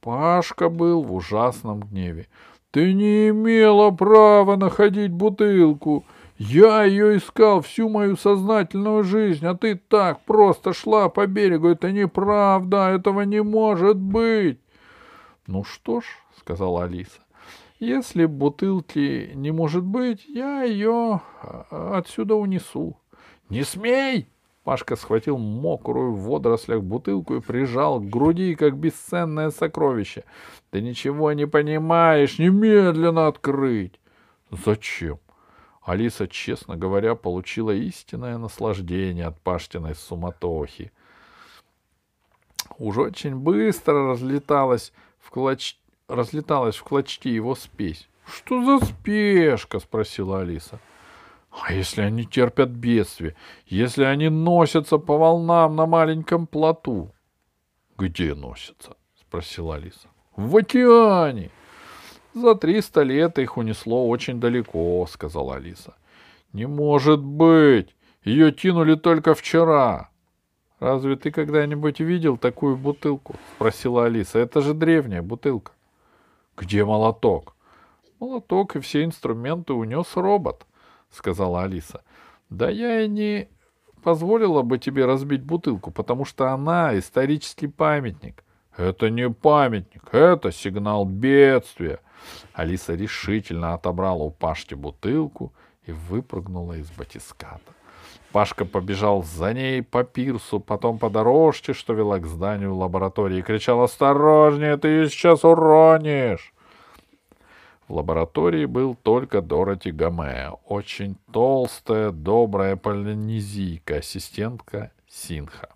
Пашка 0.00 0.70
был 0.70 1.02
в 1.02 1.14
ужасном 1.14 1.80
гневе. 1.80 2.28
Ты 2.70 2.94
не 2.94 3.28
имела 3.28 3.90
права 3.90 4.56
находить 4.56 5.12
бутылку. 5.12 6.04
Я 6.44 6.82
ее 6.82 7.18
искал 7.18 7.60
всю 7.60 7.88
мою 7.88 8.16
сознательную 8.16 9.04
жизнь, 9.04 9.46
а 9.46 9.54
ты 9.54 9.76
так 9.76 10.24
просто 10.24 10.72
шла 10.72 11.08
по 11.08 11.28
берегу. 11.28 11.68
Это 11.68 11.92
неправда, 11.92 12.90
этого 12.90 13.20
не 13.20 13.40
может 13.40 13.96
быть. 13.96 14.58
Ну 15.46 15.62
что 15.62 16.00
ж, 16.00 16.04
сказала 16.36 16.84
Алиса, 16.84 17.20
если 17.78 18.24
бутылки 18.24 19.30
не 19.36 19.52
может 19.52 19.84
быть, 19.84 20.24
я 20.26 20.64
ее 20.64 21.20
а, 21.42 21.98
отсюда 21.98 22.34
унесу. 22.34 22.96
«Не 23.48 23.62
смей!» 23.62 24.26
Пашка 24.64 24.96
схватил 24.96 25.38
мокрую 25.38 26.12
в 26.12 26.22
водорослях 26.22 26.82
бутылку 26.82 27.36
и 27.36 27.40
прижал 27.40 28.00
к 28.00 28.08
груди, 28.08 28.56
как 28.56 28.76
бесценное 28.76 29.50
сокровище. 29.50 30.24
«Ты 30.70 30.80
ничего 30.80 31.32
не 31.34 31.46
понимаешь! 31.46 32.40
Немедленно 32.40 33.28
открыть!» 33.28 34.00
«Зачем?» 34.50 35.18
Алиса, 35.84 36.28
честно 36.28 36.76
говоря, 36.76 37.14
получила 37.14 37.70
истинное 37.72 38.38
наслаждение 38.38 39.26
от 39.26 39.40
Паштиной 39.40 39.94
суматохи. 39.94 40.92
Уж 42.78 42.98
очень 42.98 43.36
быстро 43.36 44.10
разлеталась 44.10 44.92
в, 45.18 45.30
клоч... 45.30 45.76
разлеталась 46.08 46.76
в 46.76 46.84
клочки 46.84 47.28
его 47.28 47.54
спесь. 47.54 48.08
«Что 48.24 48.64
за 48.64 48.86
спешка?»— 48.86 49.78
спросила 49.80 50.40
Алиса.— 50.40 50.78
а 51.52 51.72
если 51.72 52.00
они 52.02 52.24
терпят 52.24 52.70
бедствие? 52.70 53.36
Если 53.66 54.04
они 54.04 54.30
носятся 54.30 54.98
по 54.98 55.18
волнам 55.18 55.76
на 55.76 55.86
маленьком 55.86 56.46
плоту?— 56.46 57.10
Где 57.98 58.34
носятся?— 58.34 58.96
спросила 59.20 59.76
Алиса.— 59.76 60.08
В 60.36 60.56
океане.— 60.56 61.50
За 62.34 62.54
триста 62.54 63.02
лет 63.02 63.38
их 63.38 63.58
унесло 63.58 64.08
очень 64.08 64.40
далеко,— 64.40 65.06
сказала 65.10 65.56
Алиса.— 65.56 65.94
Не 66.52 66.66
может 66.66 67.20
быть! 67.20 67.94
Ее 68.24 68.52
кинули 68.52 68.94
только 68.94 69.34
вчера.— 69.34 70.08
Разве 70.80 71.16
ты 71.16 71.30
когда-нибудь 71.30 72.00
видел 72.00 72.38
такую 72.38 72.76
бутылку?— 72.76 73.36
спросила 73.56 74.06
Алиса.— 74.06 74.38
Это 74.40 74.62
же 74.62 74.72
древняя 74.72 75.22
бутылка.— 75.22 75.72
Где 76.56 76.84
молоток?— 76.84 77.54
Молоток 78.20 78.76
и 78.76 78.80
все 78.80 79.04
инструменты 79.04 79.74
унес 79.74 80.16
робот.—— 80.16 80.66
сказала 81.10 81.64
Алиса.— 81.64 82.02
Да 82.50 82.70
я 82.70 83.02
и 83.02 83.08
не 83.08 83.48
позволила 84.02 84.62
бы 84.62 84.78
тебе 84.78 85.04
разбить 85.04 85.42
бутылку, 85.42 85.90
потому 85.90 86.24
что 86.24 86.50
она 86.50 86.98
исторический 86.98 87.66
памятник.— 87.66 88.42
Это 88.76 89.10
не 89.10 89.28
памятник, 89.28 90.02
это 90.12 90.50
сигнал 90.50 91.04
бедствия. 91.04 92.00
Алиса 92.54 92.94
решительно 92.94 93.74
отобрала 93.74 94.24
у 94.24 94.30
Пашки 94.30 94.74
бутылку 94.74 95.52
и 95.84 95.92
выпрыгнула 95.92 96.74
из 96.74 96.90
батиската. 96.90 97.72
Пашка 98.32 98.64
побежал 98.64 99.22
за 99.22 99.52
ней 99.52 99.82
по 99.82 100.04
пирсу, 100.04 100.58
потом 100.58 100.98
по 100.98 101.10
дорожке, 101.10 101.74
что 101.74 101.92
вела 101.92 102.18
к 102.18 102.26
зданию 102.26 102.74
лаборатории, 102.74 103.38
и 103.38 103.42
кричал 103.42 103.82
«Осторожнее, 103.82 104.78
ты 104.78 104.88
ее 104.88 105.10
сейчас 105.10 105.44
уронишь!» 105.44 106.54
В 107.88 107.94
лаборатории 107.94 108.64
был 108.64 108.94
только 108.94 109.42
Дороти 109.42 109.90
Гамея, 109.90 110.52
очень 110.64 111.16
толстая, 111.30 112.10
добрая 112.10 112.76
полинезийка, 112.76 113.96
ассистентка 113.96 114.92
Синха. 115.06 115.68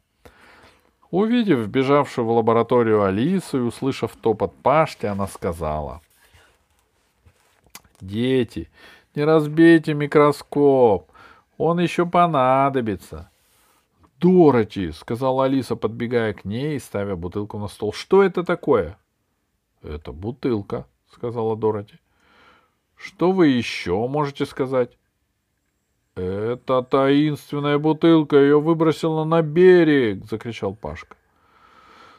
Увидев 1.17 1.61
вбежавшую 1.61 2.27
в 2.27 2.31
лабораторию 2.31 3.03
Алису 3.03 3.57
и 3.57 3.63
услышав 3.63 4.15
топот 4.17 4.55
Пашки, 4.57 5.07
она 5.07 5.27
сказала. 5.27 6.03
«Дети, 8.03 8.69
не 9.15 9.25
разбейте 9.25 9.95
микроскоп, 9.95 11.11
он 11.57 11.81
еще 11.81 12.05
понадобится». 12.05 13.31
«Дороти»,— 14.21 14.93
сказала 14.93 15.47
Алиса, 15.47 15.75
подбегая 15.75 16.35
к 16.35 16.45
ней 16.45 16.77
и 16.77 16.79
ставя 16.79 17.17
бутылку 17.17 17.57
на 17.57 17.69
стол. 17.69 17.95
«Что 17.95 18.23
это 18.23 18.45
такое?» 18.45 18.99
«Это 19.83 20.13
бутылка»,— 20.13 20.87
сказала 21.11 21.57
Дороти. 21.57 21.99
Что 22.95 23.33
вы 23.33 23.49
еще 23.49 24.07
можете 24.09 24.45
сказать? 24.45 24.99
Это 26.17 26.83
таинственная 26.83 27.79
бутылка, 27.79 28.37
ее 28.37 28.59
выбросила 28.59 29.25
на 29.25 29.43
берег, 29.43 30.25
закричал 30.25 30.75
Пашка. 30.75 31.15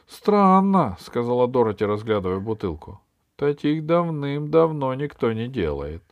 Странно, 0.06 0.96
сказала 1.00 1.48
Дороти, 1.48 1.84
разглядывая 1.84 2.38
бутылку. 2.38 3.00
Таких 3.34 3.84
давным-давно 3.86 4.94
никто 4.94 5.32
не 5.32 5.48
делает. 5.48 6.04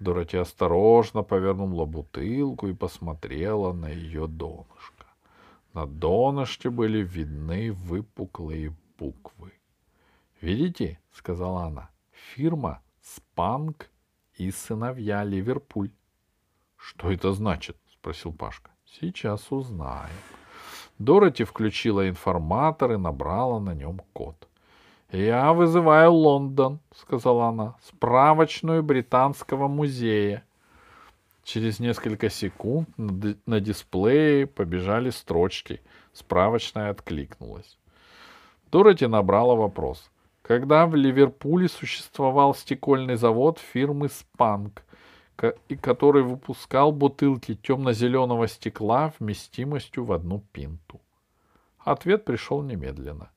Дороти 0.00 0.36
осторожно 0.36 1.22
повернула 1.22 1.86
бутылку 1.86 2.66
и 2.66 2.74
посмотрела 2.74 3.72
на 3.72 3.88
ее 3.88 4.26
донышко. 4.26 5.06
На 5.74 5.86
донышке 5.86 6.70
были 6.70 7.04
видны 7.04 7.70
выпуклые 7.70 8.74
буквы. 8.98 9.52
«Видите?»— 10.40 10.98
сказала 11.12 11.66
она. 11.66 11.90
«Фирма 12.34 12.82
Спанк 13.00 13.90
и 14.34 14.50
сыновья 14.50 15.22
Ливерпуль.— 15.22 15.92
Что 16.82 17.12
это 17.12 17.32
значит?— 17.32 17.76
спросил 17.92 18.32
Пашка.— 18.32 18.70
Сейчас 19.00 19.52
узнаем. 19.52 20.10
Дороти 20.98 21.44
включила 21.44 22.08
информатор 22.08 22.92
и 22.92 22.96
набрала 22.96 23.60
на 23.60 23.72
нем 23.72 24.00
код.— 24.12 24.48
Я 25.12 25.52
вызываю 25.52 26.12
Лондон,— 26.12 26.80
сказала 26.96 27.46
она,— 27.48 27.76
справочную 27.82 28.82
британского 28.82 29.68
музея. 29.68 30.44
Через 31.44 31.78
несколько 31.80 32.28
секунд 32.30 32.88
на 32.96 33.60
дисплее 33.60 34.46
побежали 34.46 35.10
строчки. 35.10 35.80
Справочная 36.12 36.90
откликнулась. 36.90 37.78
Дороти 38.70 39.06
набрала 39.06 39.54
вопрос 39.54 40.10
когда 40.42 40.86
в 40.86 40.94
Ливерпуле 40.94 41.68
существовал 41.68 42.54
стекольный 42.54 43.16
завод 43.16 43.58
фирмы 43.58 44.08
«Спанк», 44.08 44.82
и 45.68 45.76
который 45.76 46.22
выпускал 46.22 46.92
бутылки 46.92 47.54
темно-зеленого 47.54 48.48
стекла 48.48 49.12
вместимостью 49.18 50.04
в 50.04 50.12
одну 50.12 50.42
пинту. 50.52 51.00
Ответ 51.78 52.24
пришел 52.24 52.62
немедленно. 52.62 53.30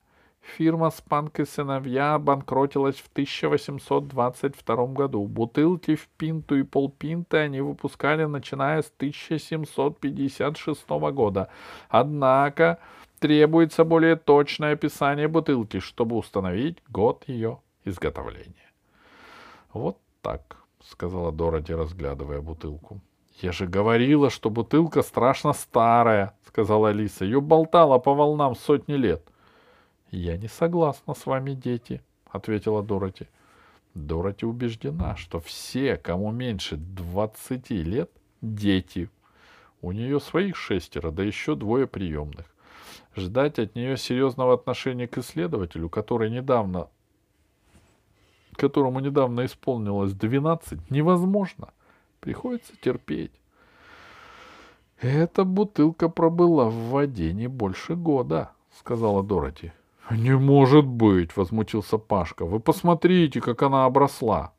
Фирма 0.57 0.91
«Спанк 0.91 1.39
и 1.39 1.45
сыновья» 1.45 2.13
обанкротилась 2.13 2.97
в 2.97 3.07
1822 3.07 4.85
году. 4.87 5.25
Бутылки 5.25 5.95
в 5.95 6.07
пинту 6.07 6.55
и 6.55 6.63
полпинты 6.63 7.37
они 7.37 7.61
выпускали, 7.61 8.25
начиная 8.25 8.83
с 8.83 8.91
1756 8.97 10.89
года. 10.89 11.49
Однако 11.89 12.79
требуется 13.19 13.83
более 13.83 14.15
точное 14.15 14.73
описание 14.73 15.27
бутылки, 15.27 15.79
чтобы 15.79 16.15
установить 16.15 16.77
год 16.89 17.23
ее 17.27 17.59
изготовления. 17.83 18.71
Вот 19.73 19.97
так, 20.21 20.57
сказала 20.89 21.31
Дороти, 21.31 21.73
разглядывая 21.73 22.41
бутылку. 22.41 23.01
Я 23.41 23.51
же 23.51 23.67
говорила, 23.67 24.29
что 24.29 24.49
бутылка 24.49 25.01
страшно 25.01 25.53
старая, 25.53 26.37
сказала 26.47 26.89
Алиса. 26.89 27.25
Ее 27.25 27.41
болтала 27.41 27.97
по 27.99 28.13
волнам 28.13 28.55
сотни 28.55 28.93
лет. 28.93 29.21
Я 30.09 30.37
не 30.37 30.47
согласна 30.47 31.13
с 31.13 31.25
вами, 31.25 31.53
дети, 31.53 32.01
ответила 32.25 32.81
Дороти. 32.81 33.27
Дороти 33.93 34.45
убеждена, 34.45 35.15
что 35.15 35.39
все, 35.39 35.97
кому 35.97 36.31
меньше 36.31 36.77
20 36.77 37.69
лет, 37.71 38.11
дети. 38.41 39.09
У 39.81 39.91
нее 39.91 40.19
своих 40.19 40.55
шестеро, 40.55 41.11
да 41.11 41.23
еще 41.23 41.55
двое 41.55 41.87
приемных. 41.87 42.45
Ждать 43.15 43.59
от 43.59 43.75
нее 43.75 43.97
серьезного 43.97 44.53
отношения 44.53 45.07
к 45.07 45.17
исследователю, 45.17 45.89
который 45.89 46.29
недавно, 46.29 46.89
которому 48.57 48.99
недавно 48.99 49.45
исполнилось 49.45 50.13
12, 50.13 50.91
невозможно. 50.91 51.69
Приходится 52.19 52.73
терпеть. 52.81 53.31
Эта 54.99 55.43
бутылка 55.43 56.09
пробыла 56.09 56.69
в 56.69 56.89
воде 56.89 57.33
не 57.33 57.47
больше 57.47 57.95
года, 57.95 58.51
сказала 58.79 59.23
Дороти. 59.23 59.73
Не 60.11 60.37
может 60.37 60.85
быть, 60.85 61.35
возмутился 61.35 61.97
Пашка. 61.97 62.45
Вы 62.45 62.59
посмотрите, 62.59 63.41
как 63.41 63.61
она 63.63 63.85
обросла. 63.85 64.53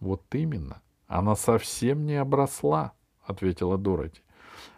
Вот 0.00 0.22
именно. 0.32 0.80
Она 1.06 1.36
совсем 1.36 2.06
не 2.06 2.16
обросла, 2.16 2.92
ответила 3.22 3.78
Дороти. 3.78 4.22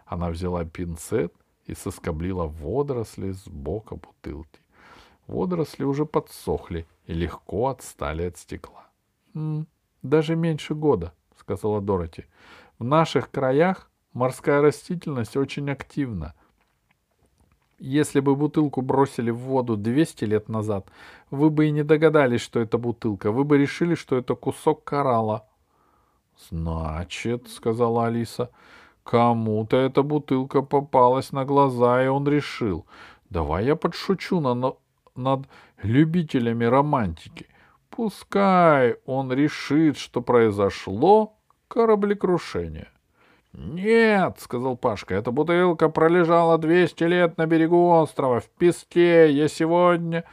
Она 0.05 0.29
взяла 0.29 0.65
пинцет 0.65 1.33
и 1.65 1.73
соскоблила 1.73 2.45
водоросли 2.45 3.31
с 3.31 3.47
бока 3.47 3.95
бутылки. 3.95 4.60
Водоросли 5.31 5.85
уже 5.85 6.05
подсохли 6.05 6.85
и 7.05 7.13
легко 7.13 7.69
отстали 7.69 8.23
от 8.23 8.37
стекла. 8.37 8.89
«М, 9.33 9.65
«Даже 10.03 10.35
меньше 10.35 10.75
года»,— 10.75 11.13
сказала 11.39 11.79
Дороти. 11.79 12.25
«В 12.79 12.83
наших 12.83 13.31
краях 13.31 13.89
морская 14.11 14.61
растительность 14.61 15.37
очень 15.37 15.71
активна. 15.71 16.33
Если 17.79 18.19
бы 18.19 18.35
бутылку 18.35 18.81
бросили 18.81 19.31
в 19.31 19.37
воду 19.37 19.77
200 19.77 20.25
лет 20.25 20.49
назад, 20.49 20.91
вы 21.29 21.49
бы 21.49 21.67
и 21.67 21.71
не 21.71 21.83
догадались, 21.83 22.41
что 22.41 22.59
это 22.59 22.77
бутылка. 22.77 23.31
Вы 23.31 23.45
бы 23.45 23.57
решили, 23.57 23.95
что 23.95 24.17
это 24.17 24.35
кусок 24.35 24.83
коралла. 24.83 25.47
«Значит,— 26.49 27.47
сказала 27.49 28.07
Алиса,— 28.07 28.49
кому-то 29.03 29.77
эта 29.77 30.03
бутылка 30.03 30.61
попалась 30.61 31.31
на 31.31 31.45
глаза, 31.45 32.03
и 32.03 32.07
он 32.07 32.27
решил, 32.27 32.85
давай 33.29 33.65
я 33.65 33.77
подшучу 33.77 34.41
на, 34.41 34.75
над 35.15 35.47
любителями 35.81 36.65
романтики. 36.65 37.47
Пускай 37.89 38.95
он 39.05 39.31
решит, 39.31 39.97
что 39.97 40.21
произошло 40.21 41.37
кораблекрушение. 41.67 42.89
«Нет»,— 43.53 44.37
сказал 44.39 44.77
Пашка,— 44.77 45.13
«эта 45.15 45.31
бутылка 45.31 45.89
пролежала 45.89 46.57
двести 46.57 47.03
лет 47.03 47.37
на 47.37 47.45
берегу 47.45 47.89
острова, 47.91 48.39
в 48.39 48.49
песке. 48.49 49.31
Я 49.31 49.47
сегодня... 49.47 50.23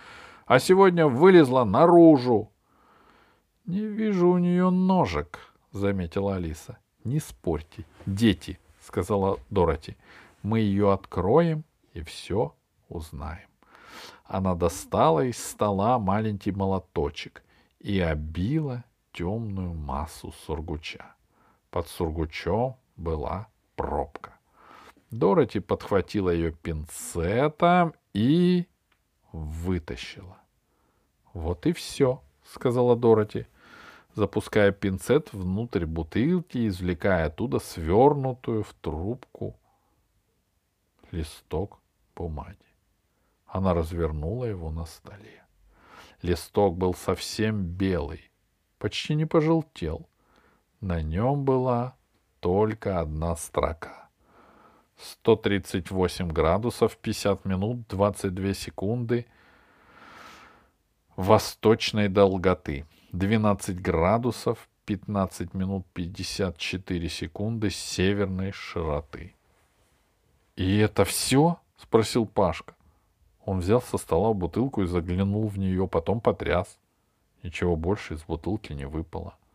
А 0.46 0.60
сегодня 0.60 1.06
вылезла 1.06 1.64
наружу». 1.64 2.50
«Не 3.66 3.80
вижу 3.80 4.28
у 4.28 4.38
нее 4.38 4.70
ножек»,— 4.70 5.52
заметила 5.72 6.36
Алиса. 6.36 6.78
«Не 7.04 7.18
спорьте, 7.18 7.84
дети»,— 8.06 8.58
сказала 8.80 9.38
Дороти. 9.50 9.96
«Мы 10.42 10.60
ее 10.60 10.92
откроем 10.92 11.64
и 11.92 12.02
все 12.02 12.54
узнаем». 12.88 13.47
Она 14.28 14.54
достала 14.54 15.24
из 15.24 15.42
стола 15.42 15.98
маленький 15.98 16.52
молоточек 16.52 17.42
и 17.80 17.98
обила 17.98 18.84
темную 19.12 19.72
массу 19.72 20.32
сургуча. 20.44 21.14
Под 21.70 21.88
сургучом 21.88 22.76
была 22.96 23.48
пробка. 23.74 24.34
Дороти 25.10 25.60
подхватила 25.60 26.28
ее 26.28 26.52
пинцетом 26.52 27.94
и 28.12 28.66
вытащила. 29.32 30.36
Вот 31.32 31.64
и 31.66 31.72
все, 31.72 32.22
сказала 32.44 32.96
Дороти, 32.96 33.46
запуская 34.14 34.72
пинцет 34.72 35.32
внутрь 35.32 35.86
бутылки 35.86 36.58
и 36.58 36.68
извлекая 36.68 37.26
оттуда 37.26 37.60
свернутую 37.60 38.62
в 38.62 38.74
трубку 38.74 39.56
листок 41.12 41.80
бумаги. 42.14 42.67
Она 43.48 43.72
развернула 43.72 44.44
его 44.44 44.70
на 44.70 44.84
столе. 44.84 45.42
Листок 46.20 46.76
был 46.76 46.94
совсем 46.94 47.64
белый, 47.64 48.30
почти 48.78 49.14
не 49.14 49.24
пожелтел. 49.24 50.08
На 50.80 51.00
нем 51.00 51.44
была 51.44 51.96
только 52.40 53.00
одна 53.00 53.34
строка. 53.36 54.10
138 54.98 56.28
градусов 56.28 56.96
50 56.98 57.44
минут 57.44 57.86
22 57.88 58.54
секунды 58.54 59.26
восточной 61.16 62.08
долготы. 62.08 62.84
12 63.12 63.80
градусов 63.80 64.68
15 64.84 65.54
минут 65.54 65.86
54 65.94 67.08
секунды 67.08 67.70
северной 67.70 68.52
широты. 68.52 69.34
«И 70.56 70.78
это 70.78 71.04
все?»— 71.04 71.60
спросил 71.76 72.26
Пашка. 72.26 72.74
Он 73.48 73.60
взял 73.60 73.80
со 73.80 73.98
стола 73.98 74.34
бутылку 74.34 74.82
и 74.82 74.86
заглянул 74.86 75.48
в 75.48 75.58
нее, 75.58 75.88
потом 75.88 76.20
потряс. 76.20 76.78
Ничего 77.42 77.76
больше 77.76 78.14
из 78.14 78.22
бутылки 78.22 78.72
не 78.72 78.86
выпало.— 78.86 79.34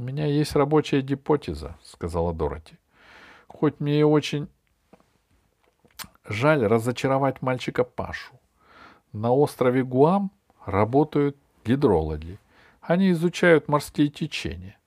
«У 0.00 0.02
меня 0.02 0.24
есть 0.24 0.56
рабочая 0.56 1.02
гипотеза»,— 1.02 1.76
сказала 1.82 2.32
Дороти. 2.32 2.78
«Хоть 3.48 3.80
мне 3.80 4.00
и 4.00 4.02
очень 4.02 4.48
жаль 6.24 6.64
разочаровать 6.64 7.42
мальчика 7.42 7.84
Пашу. 7.84 8.32
На 9.12 9.30
острове 9.30 9.84
Гуам 9.84 10.30
работают 10.64 11.36
гидрологи. 11.66 12.38
Они 12.80 13.10
изучают 13.10 13.68
морские 13.68 14.08
течения. 14.08 14.78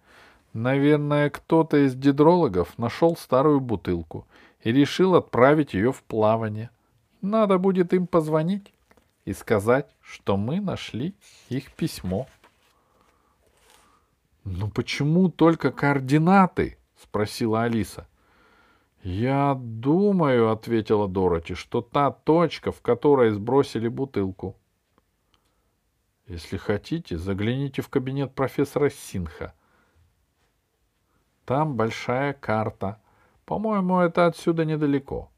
Наверное, 0.54 1.30
кто-то 1.30 1.86
из 1.86 1.96
гидрологов 1.96 2.80
нашел 2.80 3.16
старую 3.16 3.60
бутылку 3.60 4.26
и 4.64 4.72
решил 4.72 5.14
отправить 5.14 5.76
ее 5.76 5.92
в 5.92 6.02
плавание. 6.02 6.72
Надо 7.24 7.58
будет 7.58 7.94
им 7.94 8.06
позвонить 8.06 8.74
и 9.24 9.32
сказать, 9.32 9.96
что 10.02 10.36
мы 10.36 10.60
нашли 10.60 11.16
их 11.48 11.72
письмо. 11.72 12.28
«Ну 14.44 14.70
почему 14.70 15.30
только 15.30 15.72
координаты?»— 15.72 16.78
спросила 17.02 17.64
Алиса. 17.64 18.10
«Я 19.04 19.58
думаю»,— 19.58 20.50
ответила 20.52 21.08
Дороти,— 21.08 21.54
«что 21.56 21.82
та 21.82 22.12
точка, 22.12 22.74
в 22.74 22.82
которой 22.82 23.32
сбросили 23.32 23.88
бутылку». 23.88 24.58
«Если 26.28 26.58
хотите, 26.58 27.18
загляните 27.18 27.82
в 27.82 27.88
кабинет 27.88 28.36
профессора 28.36 28.90
Синха. 28.90 29.54
Там 31.46 31.78
большая 31.78 32.34
карта. 32.34 33.02
По-моему, 33.46 34.00
это 34.00 34.26
отсюда 34.26 34.66
недалеко». 34.66 35.33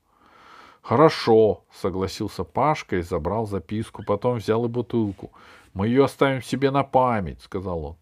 «Хорошо»,— 0.85 1.63
согласился 1.73 2.43
Пашка 2.43 2.97
и 2.97 3.01
забрал 3.01 3.47
записку, 3.47 4.03
потом 4.03 4.37
взял 4.37 4.65
и 4.65 4.67
бутылку. 4.67 5.31
«Мы 5.73 5.87
ее 5.87 6.03
оставим 6.05 6.43
себе 6.43 6.69
на 6.69 6.83
память»,— 6.83 7.41
сказал 7.43 7.85
он. 7.85 7.97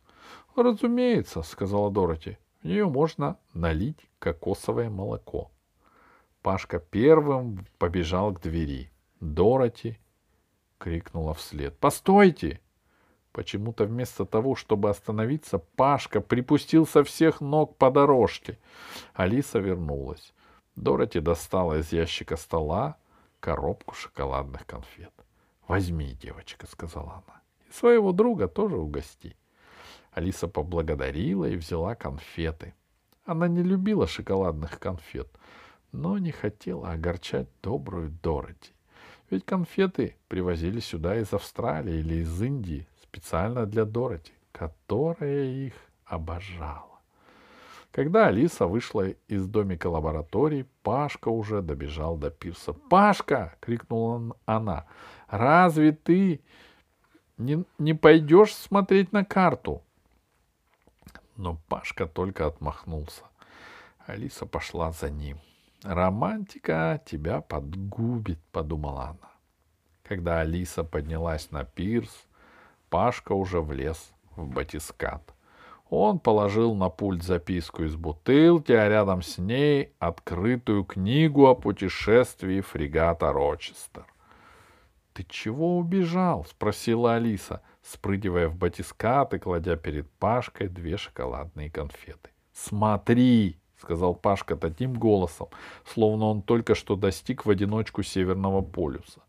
«Разумеется»,— 0.58 1.42
сказала 1.44 1.90
Дороти. 1.90 2.38
«В 2.62 2.68
нее 2.68 2.86
можно 2.90 3.38
налить 3.54 4.06
кокосовое 4.20 4.90
молоко». 4.90 5.50
Пашка 6.42 6.80
первым 6.80 7.66
побежал 7.78 8.34
к 8.34 8.42
двери. 8.42 8.92
Дороти 9.22 9.98
крикнула 10.78 11.34
вслед. 11.34 11.80
«Постойте!» 11.80 12.60
Почему-то 13.32 13.86
вместо 13.86 14.26
того, 14.26 14.56
чтобы 14.56 14.90
остановиться, 14.90 15.58
Пашка 15.58 16.20
припустил 16.20 16.86
со 16.86 17.06
всех 17.06 17.40
ног 17.40 17.78
по 17.78 17.90
дорожке. 17.90 18.60
Алиса 19.14 19.60
вернулась. 19.60 20.34
Дороти 20.76 21.20
достала 21.20 21.80
из 21.80 21.92
ящика 21.92 22.36
стола 22.36 22.98
коробку 23.40 23.96
шоколадных 23.96 24.66
конфет. 24.66 25.12
«Возьми, 25.68 26.14
девочка»,— 26.22 26.68
сказала 26.70 27.24
она. 27.26 27.42
«И 27.70 27.72
своего 27.72 28.12
друга 28.12 28.48
тоже 28.48 28.78
угости». 28.78 29.36
Алиса 30.12 30.48
поблагодарила 30.48 31.46
и 31.46 31.56
взяла 31.56 31.96
конфеты. 31.96 32.74
Она 33.26 33.48
не 33.48 33.64
любила 33.64 34.08
шоколадных 34.08 34.80
конфет, 34.80 35.28
но 35.92 36.18
не 36.18 36.32
хотела 36.32 36.92
огорчать 36.92 37.48
добрую 37.62 38.12
Дороти. 38.22 38.74
Ведь 39.30 39.46
конфеты 39.46 40.16
привозили 40.28 40.80
сюда 40.80 41.16
из 41.18 41.34
Австралии 41.34 41.96
или 41.96 42.16
из 42.16 42.42
Индии 42.42 42.88
специально 43.02 43.66
для 43.66 43.86
Дороти, 43.86 44.34
которая 44.52 45.46
их 45.46 45.74
обожала. 46.06 46.93
Когда 47.94 48.28
Алиса 48.28 48.68
вышла 48.68 49.08
из 49.30 49.48
домика 49.48 49.88
лаборатории, 49.88 50.66
Пашка 50.82 51.30
уже 51.30 51.62
добежал 51.62 52.18
до 52.18 52.30
пирса. 52.32 52.74
«Пашка!»— 52.74 53.56
крикнула 53.62 54.36
она. 54.46 54.88
«Разве 55.30 55.94
ты 55.94 56.42
не, 57.38 57.64
не 57.78 57.94
пойдешь 57.94 58.54
смотреть 58.54 59.14
на 59.14 59.24
карту?» 59.24 59.84
но 61.36 61.58
Пашка 61.68 62.06
только 62.06 62.46
отмахнулся. 62.46 63.24
Алиса 64.06 64.46
пошла 64.46 64.92
за 64.92 65.10
ним. 65.10 65.40
«Романтика 65.84 67.02
тебя 67.06 67.42
подгубит»,— 67.42 68.40
подумала 68.52 69.10
она. 69.10 69.32
Когда 70.04 70.42
Алиса 70.42 70.84
поднялась 70.84 71.52
на 71.52 71.64
пирс, 71.64 72.28
Пашка 72.90 73.34
уже 73.34 73.62
влез 73.62 74.14
в 74.36 74.48
батискат. 74.48 75.33
Он 75.96 76.18
положил 76.18 76.74
на 76.74 76.90
пульт 76.90 77.22
записку 77.22 77.84
из 77.84 77.96
бутылки, 77.96 78.72
а 78.72 78.90
рядом 78.90 79.22
с 79.22 79.38
ней 79.38 79.94
открытую 80.00 80.86
книгу 80.86 81.46
о 81.46 81.54
путешествии 81.54 82.62
фрегата 82.62 83.32
Рочестер.— 83.32 84.08
Ты 85.14 85.24
чего 85.30 85.78
убежал?— 85.78 86.46
спросила 86.50 87.14
Алиса, 87.14 87.62
спрыгивая 87.84 88.48
в 88.48 88.56
батискат 88.56 89.36
и 89.36 89.38
кладя 89.38 89.76
перед 89.76 90.10
Пашкой 90.14 90.68
две 90.68 90.98
шоколадные 90.98 91.70
конфеты.— 91.70 92.32
Смотри!— 92.54 93.60
сказал 93.78 94.16
Пашка 94.16 94.56
таким 94.56 94.96
голосом, 94.96 95.50
словно 95.86 96.26
он 96.26 96.42
только 96.42 96.74
что 96.74 96.96
достиг 96.96 97.46
в 97.46 97.52
одиночку 97.52 98.02
Северного 98.02 98.64
полюса. 98.64 99.22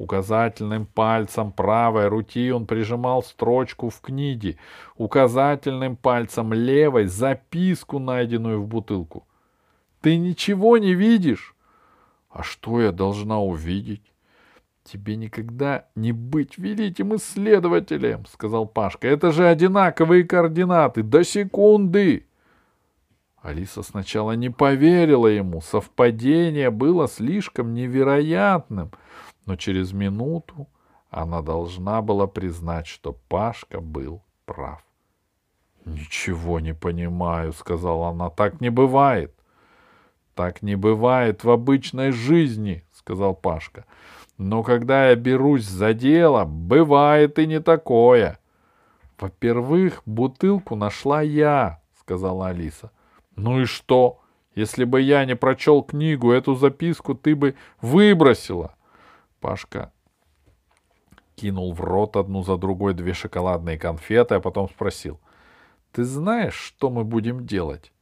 Указательным 0.00 0.86
пальцем 0.86 1.52
правой 1.52 2.08
руки 2.08 2.50
он 2.52 2.64
прижимал 2.64 3.22
строчку 3.22 3.90
в 3.90 4.00
книге, 4.00 4.56
указательным 4.96 5.94
пальцем 5.94 6.54
левой 6.54 7.04
записку, 7.04 7.98
найденную 7.98 8.62
в 8.62 8.66
бутылку. 8.66 9.26
«Ты 10.00 10.16
ничего 10.16 10.78
не 10.78 10.94
видишь?» 10.94 11.54
«А 12.30 12.42
что 12.42 12.80
я 12.80 12.92
должна 12.92 13.42
увидеть?» 13.42 14.00
«Тебе 14.84 15.16
никогда 15.16 15.84
не 15.94 16.12
быть 16.12 16.56
великим 16.56 17.14
исследователем»,— 17.16 18.24
сказал 18.32 18.64
Пашка. 18.64 19.06
«Это 19.06 19.32
же 19.32 19.46
одинаковые 19.46 20.24
координаты, 20.24 21.02
до 21.02 21.24
секунды!» 21.24 22.26
Алиса 23.42 23.82
сначала 23.82 24.32
не 24.32 24.48
поверила 24.48 25.26
ему, 25.26 25.60
совпадение 25.60 26.70
было 26.70 27.06
слишком 27.06 27.74
невероятным— 27.74 28.92
но 29.50 29.56
через 29.56 29.92
минуту 29.92 30.68
она 31.10 31.42
должна 31.42 32.02
была 32.02 32.28
признать, 32.28 32.86
что 32.86 33.12
Пашка 33.28 33.80
был 33.80 34.22
прав. 34.44 34.80
«Ничего 35.84 36.60
не 36.60 36.72
понимаю»,— 36.72 37.52
сказала 37.58 38.10
она,— 38.10 38.30
«так 38.36 38.60
не 38.60 38.70
бывает». 38.70 39.34
«Так 40.36 40.62
не 40.62 40.76
бывает 40.76 41.42
в 41.42 41.50
обычной 41.50 42.12
жизни»,— 42.12 42.84
сказал 42.92 43.34
Пашка. 43.34 43.86
«Но 44.38 44.62
когда 44.62 45.08
я 45.08 45.16
берусь 45.16 45.66
за 45.66 45.94
дело, 45.94 46.44
бывает 46.44 47.40
и 47.40 47.46
не 47.48 47.60
такое». 47.60 48.38
«Во-первых, 49.18 50.02
бутылку 50.06 50.76
нашла 50.76 51.22
я»,— 51.22 51.80
сказала 52.00 52.50
Алиса. 52.50 52.92
«Ну 53.34 53.62
и 53.62 53.64
что? 53.64 54.20
Если 54.54 54.84
бы 54.84 55.00
я 55.00 55.24
не 55.24 55.34
прочел 55.34 55.82
книгу, 55.82 56.30
эту 56.30 56.54
записку 56.54 57.16
ты 57.16 57.34
бы 57.34 57.56
выбросила». 57.80 58.76
Пашка 59.40 59.92
кинул 61.34 61.72
в 61.72 61.80
рот 61.80 62.16
одну 62.16 62.42
за 62.42 62.58
другой 62.58 62.94
две 62.94 63.14
шоколадные 63.14 63.78
конфеты, 63.78 64.34
а 64.34 64.40
потом 64.40 64.68
спросил.— 64.68 65.18
Ты 65.92 66.04
знаешь, 66.04 66.54
что 66.54 66.90
мы 66.90 67.04
будем 67.04 67.46
делать? 67.46 67.92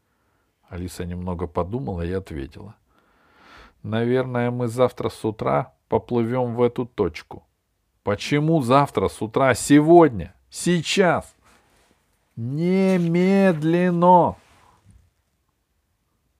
Алиса 0.68 1.04
немного 1.04 1.46
подумала 1.46 2.02
и 2.02 2.12
ответила.— 2.12 2.74
Наверное, 3.82 4.50
мы 4.50 4.66
завтра 4.66 5.08
с 5.08 5.24
утра 5.24 5.72
поплывем 5.88 6.56
в 6.56 6.62
эту 6.62 6.84
точку.— 6.84 7.46
Почему 8.02 8.60
завтра 8.60 9.08
с 9.08 9.22
утра? 9.22 9.54
Сегодня? 9.54 10.34
Сейчас?— 10.50 11.36
Немедленно! 12.36 14.36